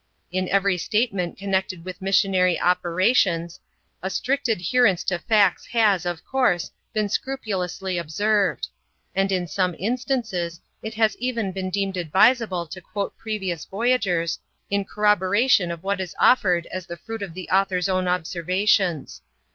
In 0.31 0.49
every 0.49 0.79
statement 0.79 1.37
connected 1.37 1.85
with 1.85 2.01
missionary 2.01 2.59
operations, 2.59 3.59
a 4.01 4.09
strict 4.09 4.49
adherence 4.49 5.03
to 5.03 5.19
facts 5.19 5.67
has, 5.67 6.07
of 6.07 6.25
course, 6.25 6.71
been 6.91 7.07
scrupulously 7.07 7.99
observed; 7.99 8.67
and 9.13 9.31
in 9.31 9.45
some 9.45 9.75
instances, 9.77 10.59
it 10.81 10.95
has 10.95 11.15
even 11.17 11.51
been 11.51 11.69
deemed 11.69 11.97
advisable 11.97 12.65
to 12.65 12.81
quote 12.81 13.15
previous 13.15 13.65
voyagers, 13.65 14.39
in 14.71 14.85
corroboration 14.85 15.69
of 15.69 15.83
what 15.83 16.01
is 16.01 16.15
offered 16.19 16.65
as 16.71 16.87
the 16.87 16.97
fruit 16.97 17.21
of 17.21 17.35
the 17.35 17.47
author's 17.51 17.87
own 17.87 18.07
observations. 18.07 19.21